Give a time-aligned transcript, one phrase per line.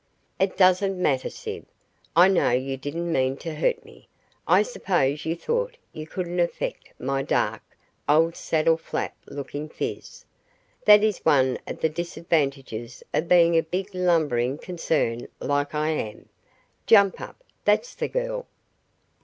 [0.39, 1.67] "It doesn't matter, Syb.
[2.15, 4.07] I know you didn't mean to hurt me.
[4.47, 7.61] I suppose you thought you couldn't affect my dark,
[8.09, 10.25] old, saddle flap looking phiz.
[10.85, 16.29] That is one of the disadvantages of being a big lumbering concern like I am.
[16.87, 17.43] Jump up.
[17.63, 18.47] That's the girl."